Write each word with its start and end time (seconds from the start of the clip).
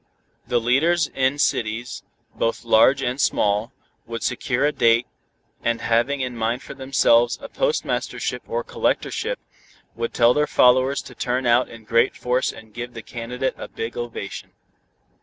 The 0.47 0.59
leaders 0.59 1.11
in 1.13 1.37
cities, 1.37 2.01
both 2.33 2.63
large 2.63 3.03
and 3.03 3.21
small, 3.21 3.71
would 4.07 4.23
secure 4.23 4.65
a 4.65 4.71
date 4.71 5.05
and, 5.63 5.79
having 5.79 6.21
in 6.21 6.35
mind 6.35 6.63
for 6.63 6.73
themselves 6.73 7.37
a 7.39 7.47
postmastership 7.47 8.39
or 8.47 8.63
collectorship, 8.63 9.37
would 9.93 10.11
tell 10.15 10.33
their 10.33 10.47
followers 10.47 11.03
to 11.03 11.13
turn 11.13 11.45
out 11.45 11.69
in 11.69 11.83
great 11.83 12.15
force 12.17 12.51
and 12.51 12.73
give 12.73 12.95
the 12.95 13.03
candidate 13.03 13.53
a 13.59 13.67
big 13.67 13.95
ovation. 13.95 14.53